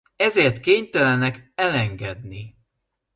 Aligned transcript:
Ezért 0.15 0.59
kénytelenek 0.59 1.51
elengedni. 1.55 2.55